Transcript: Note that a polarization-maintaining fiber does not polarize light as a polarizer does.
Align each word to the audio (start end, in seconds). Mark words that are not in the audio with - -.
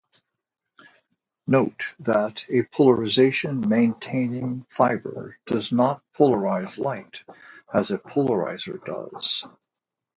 Note 1.45 1.95
that 1.99 2.49
a 2.49 2.63
polarization-maintaining 2.63 4.65
fiber 4.67 5.37
does 5.45 5.71
not 5.71 6.01
polarize 6.17 6.79
light 6.79 7.23
as 7.71 7.91
a 7.91 7.99
polarizer 7.99 8.83
does. 8.83 9.45